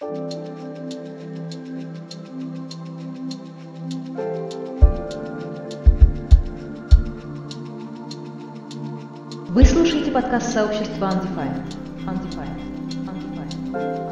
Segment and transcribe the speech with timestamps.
[0.00, 0.08] Вы
[9.66, 11.76] слушаете подкаст сообщества Undefined.
[12.06, 12.62] Undefined.
[13.06, 14.09] Undefined.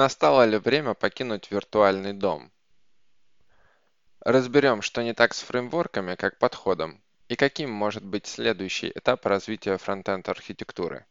[0.00, 2.50] Настало ли время покинуть виртуальный дом?
[4.20, 9.76] Разберем, что не так с фреймворками как подходом и каким может быть следующий этап развития
[9.76, 11.04] фронтенд архитектуры.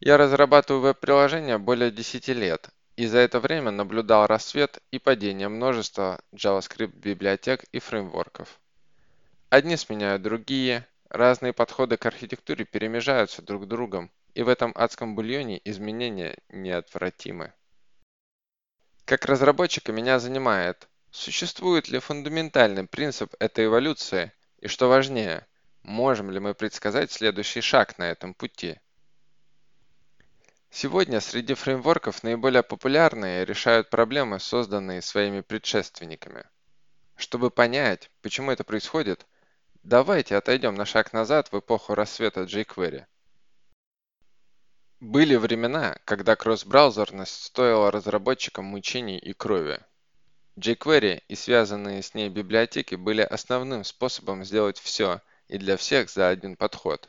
[0.00, 6.20] Я разрабатываю веб-приложения более 10 лет и за это время наблюдал рассвет и падение множества
[6.34, 8.60] JavaScript библиотек и фреймворков.
[9.48, 15.14] Одни сменяют другие, разные подходы к архитектуре перемежаются друг с другом, и в этом адском
[15.14, 17.52] бульоне изменения неотвратимы.
[19.04, 25.46] Как разработчика меня занимает, существует ли фундаментальный принцип этой эволюции и, что важнее,
[25.82, 28.80] можем ли мы предсказать следующий шаг на этом пути.
[30.70, 36.44] Сегодня среди фреймворков наиболее популярные решают проблемы, созданные своими предшественниками.
[37.14, 39.24] Чтобы понять, почему это происходит,
[39.84, 43.04] давайте отойдем на шаг назад в эпоху рассвета jQuery.
[45.00, 49.80] Были времена, когда кросс-браузерность стоила разработчикам мучений и крови.
[50.56, 56.28] jQuery и связанные с ней библиотеки были основным способом сделать все и для всех за
[56.28, 57.08] один подход.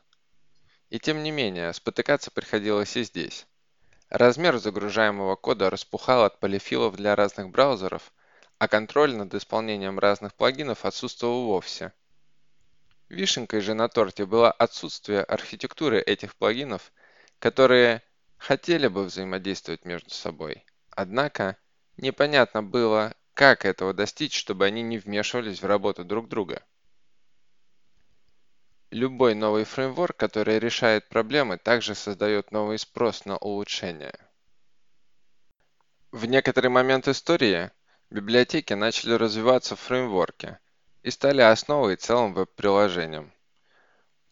[0.89, 3.45] И тем не менее, спотыкаться приходилось и здесь.
[4.09, 8.11] Размер загружаемого кода распухал от полифилов для разных браузеров,
[8.57, 11.93] а контроль над исполнением разных плагинов отсутствовал вовсе.
[13.09, 16.91] Вишенкой же на торте было отсутствие архитектуры этих плагинов–
[17.39, 18.01] которые
[18.37, 20.65] хотели бы взаимодействовать между собой.
[20.91, 21.57] Однако
[21.97, 26.63] непонятно было, как этого достичь, чтобы они не вмешивались в работу друг друга.
[28.91, 34.17] Любой новый фреймворк, который решает проблемы, также создает новый спрос на улучшение.
[36.11, 37.71] В некоторый момент истории
[38.09, 40.59] библиотеки начали развиваться в фреймворке
[41.03, 43.33] и стали основой целым веб-приложением.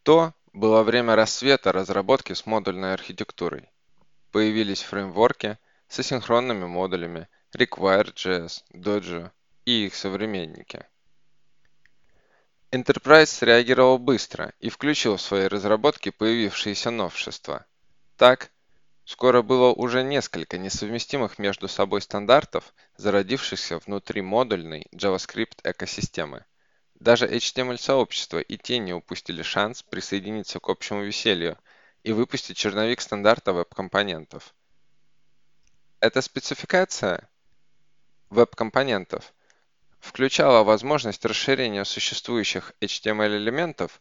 [0.03, 3.69] То, было время рассвета разработки с модульной архитектурой.
[4.31, 9.31] Появились фреймворки с асинхронными модулями Require.js, Dojo
[9.65, 10.85] и их современники.
[12.71, 17.65] Enterprise среагировал быстро и включил в свои разработки появившиеся новшества.
[18.17, 18.51] Так,
[19.05, 26.45] скоро было уже несколько несовместимых между собой стандартов, зародившихся внутри модульной JavaScript экосистемы.
[27.03, 31.57] Даже HTML-сообщество и те не упустили шанс присоединиться к общему веселью
[32.03, 34.55] и выпустить черновик стандарта веб-компонентов.
[35.99, 37.27] Эта спецификация
[38.29, 39.33] веб-компонентов
[39.99, 43.99] включала возможность расширения существующих HTML-элементов,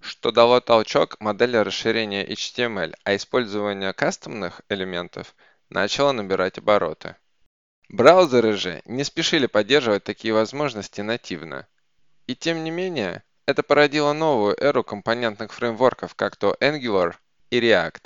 [0.00, 5.34] что дало толчок модели расширения HTML, а использование кастомных элементов
[5.68, 7.16] начало набирать обороты.
[7.90, 11.68] Браузеры же не спешили поддерживать такие возможности нативно.
[12.30, 17.16] И тем не менее, это породило новую эру компонентных фреймворков, как то Angular
[17.50, 18.02] и React.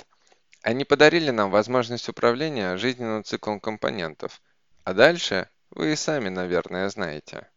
[0.63, 4.41] Они подарили нам возможность управления жизненным циклом компонентов.
[4.83, 7.47] А дальше вы и сами, наверное, знаете.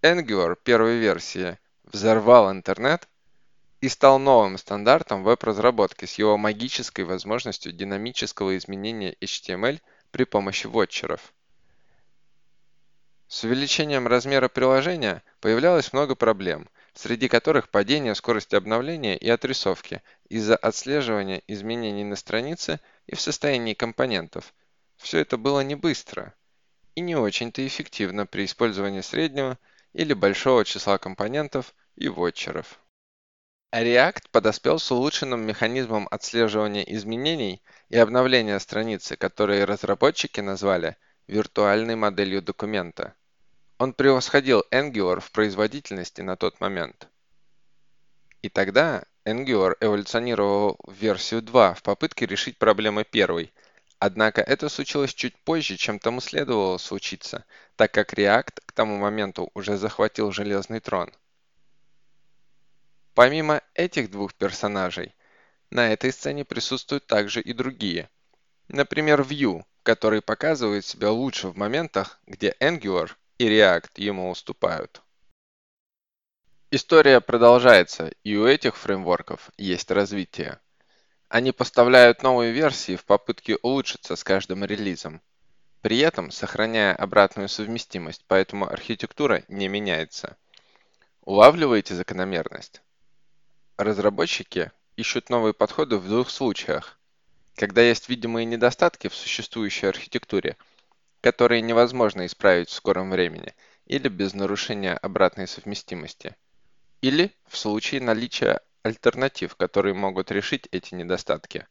[0.00, 3.08] Angular первой версии взорвал интернет
[3.80, 9.80] и стал новым стандартом веб-разработки с его магической возможностью динамического изменения HTML
[10.12, 11.34] при помощи вотчеров.
[13.34, 20.54] С увеличением размера приложения появлялось много проблем, среди которых падение скорости обновления и отрисовки из-за
[20.54, 24.52] отслеживания изменений на странице и в состоянии компонентов.
[24.98, 26.34] Все это было не быстро
[26.94, 29.58] и не очень-то эффективно при использовании среднего
[29.94, 32.80] или большого числа компонентов и вотчеров.
[33.74, 40.98] React подоспел с улучшенным механизмом отслеживания изменений и обновления страницы, которые разработчики назвали
[41.28, 43.14] виртуальной моделью документа.
[43.82, 47.08] Он превосходил Angular в производительности на тот момент.
[48.40, 53.52] И тогда Angular эволюционировал в версию 2 в попытке решить проблемы первой,
[53.98, 57.44] однако это случилось чуть позже, чем тому следовало случиться,
[57.74, 61.10] так как React к тому моменту уже захватил железный трон.
[63.14, 65.12] Помимо этих двух персонажей,
[65.70, 68.08] на этой сцене присутствуют также и другие.
[68.68, 73.10] Например, Vue, который показывает себя лучше в моментах, где Angular
[73.42, 75.02] и React ему уступают.
[76.70, 80.60] История продолжается, и у этих фреймворков есть развитие.
[81.28, 85.20] Они поставляют новые версии в попытке улучшиться с каждым релизом,
[85.80, 90.36] при этом сохраняя обратную совместимость, поэтому архитектура не меняется.
[91.22, 92.80] Улавливаете закономерность?
[93.76, 96.96] Разработчики ищут новые подходы в двух случаях.
[97.56, 100.56] Когда есть видимые недостатки в существующей архитектуре,
[101.22, 103.54] которые невозможно исправить в скором времени
[103.86, 106.36] или без нарушения обратной совместимости,
[107.00, 111.66] или в случае наличия альтернатив, которые могут решить эти недостатки.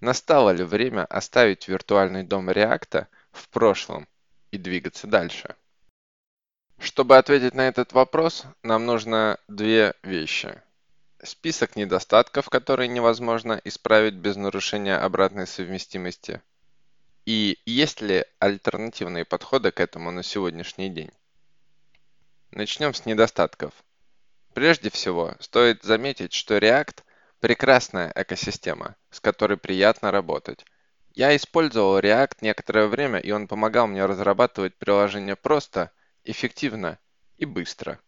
[0.00, 4.06] Настало ли время оставить виртуальный дом React в прошлом
[4.52, 5.56] и двигаться дальше?
[6.78, 10.62] Чтобы ответить на этот вопрос, нам нужно две вещи.
[11.22, 16.40] Список недостатков, которые невозможно исправить без нарушения обратной совместимости.
[17.28, 21.10] И есть ли альтернативные подходы к этому на сегодняшний день?
[22.52, 23.74] Начнем с недостатков.
[24.54, 27.02] Прежде всего, стоит заметить, что React–
[27.40, 30.64] прекрасная экосистема, с которой приятно работать.
[31.12, 35.92] Я использовал React некоторое время, и он помогал мне разрабатывать приложения просто,
[36.24, 36.98] эффективно
[37.36, 38.00] и быстро.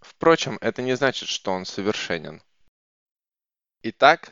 [0.00, 2.40] Впрочем, это не значит, что он совершенен.
[3.82, 4.30] Итак,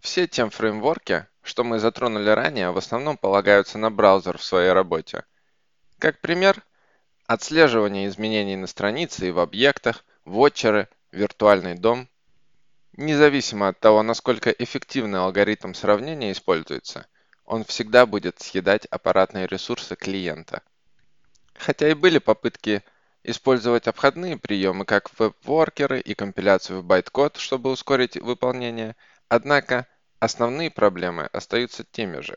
[0.00, 5.24] все те фреймворки, что мы затронули ранее, в основном полагаются на браузер в своей работе.
[5.98, 6.62] Как пример,
[7.26, 12.08] отслеживание изменений на странице и в объектах, вотчеры, виртуальный дом.
[12.96, 17.06] Независимо от того, насколько эффективный алгоритм сравнения используется,
[17.44, 20.62] он всегда будет съедать аппаратные ресурсы клиента.
[21.54, 22.82] Хотя и были попытки
[23.22, 28.96] использовать обходные приемы, как веб-воркеры и компиляцию в байткод, чтобы ускорить выполнение,
[29.28, 29.86] однако
[30.20, 32.36] основные проблемы остаются теми же.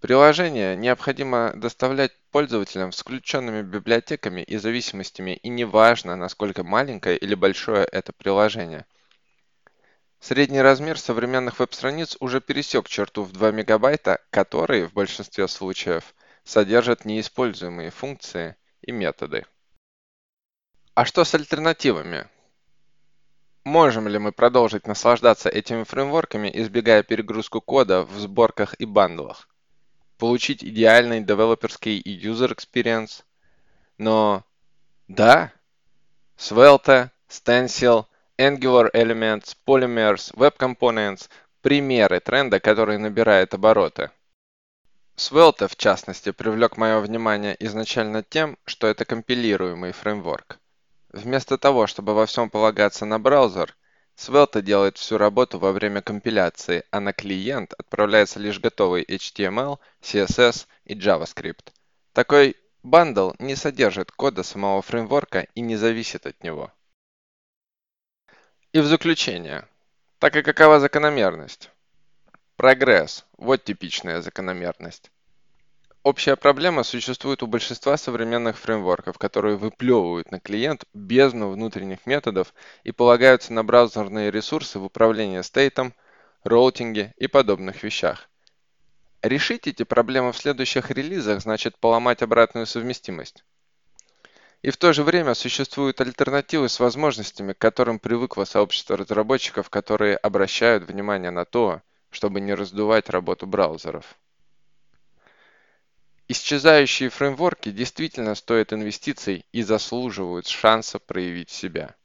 [0.00, 7.84] Приложение необходимо доставлять пользователям с включенными библиотеками и зависимостями, и неважно, насколько маленькое или большое
[7.84, 8.86] это приложение.
[10.18, 17.04] Средний размер современных веб-страниц уже пересек черту в 2 мегабайта, которые в большинстве случаев содержат
[17.04, 19.44] неиспользуемые функции и методы.
[20.94, 22.28] А что с альтернативами?
[23.70, 29.48] Можем ли мы продолжить наслаждаться этими фреймворками, избегая перегрузку кода в сборках и бандлах?
[30.18, 33.22] Получить идеальный девелоперский и user experience?
[33.96, 34.42] Но
[35.06, 35.52] да,
[36.36, 38.06] Svelte, Stencil,
[38.38, 41.28] Angular Elements, Polymers, Web Components–
[41.62, 44.10] примеры тренда, который набирает обороты.
[45.14, 50.58] Svelte, в частности, привлек мое внимание изначально тем, что это компилируемый фреймворк.
[51.12, 53.76] Вместо того, чтобы во всем полагаться на браузер,
[54.16, 60.66] Svelte делает всю работу во время компиляции, а на клиент отправляется лишь готовый HTML, CSS
[60.84, 61.72] и JavaScript.
[62.12, 66.72] Такой бандл не содержит кода самого фреймворка и не зависит от него.
[68.72, 69.66] И в заключение.
[70.20, 71.70] Так и какова закономерность?
[72.54, 75.10] Прогресс– вот типичная закономерность.
[76.02, 82.54] Общая проблема существует у большинства современных фреймворков, которые выплевывают на клиент бездну внутренних методов
[82.84, 85.92] и полагаются на браузерные ресурсы в управлении стейтом,
[86.42, 88.30] роутинге и подобных вещах.
[89.20, 93.44] Решить эти проблемы в следующих релизах значит поломать обратную совместимость.
[94.62, 100.16] И в то же время существуют альтернативы с возможностями, к которым привыкло сообщество разработчиков, которые
[100.16, 104.16] обращают внимание на то, чтобы не раздувать работу браузеров.
[106.32, 111.96] Исчезающие фреймворки действительно стоят инвестиций и заслуживают шанса проявить себя.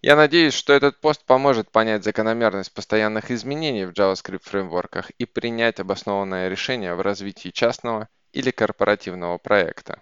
[0.00, 5.78] Я надеюсь, что этот пост поможет понять закономерность постоянных изменений в JavaScript фреймворках и принять
[5.78, 10.00] обоснованное решение в развитии частного или корпоративного проекта.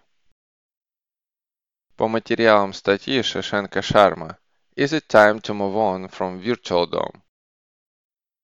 [1.96, 4.38] По материалам статьи Шишенко Шарма
[4.76, 7.22] Is it time to move on from Virtual DOM?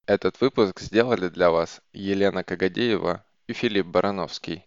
[0.06, 4.64] Этот выпуск сделали для вас Елена Кагадеева и Филипп Барановский.